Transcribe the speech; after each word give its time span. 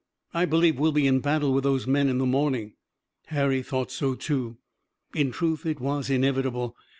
I 0.33 0.45
believe 0.45 0.79
we'll 0.79 0.91
be 0.93 1.05
in 1.05 1.19
battle 1.19 1.53
with 1.53 1.63
those 1.63 1.85
men 1.85 2.09
in 2.09 2.17
the 2.17 2.25
morning." 2.25 2.73
Harry 3.27 3.61
thought 3.61 3.91
so 3.91 4.15
too. 4.15 4.57
In 5.13 5.29
truth, 5.31 5.63
it 5.63 5.79
was 5.79 6.09
inevitable. 6.09 6.75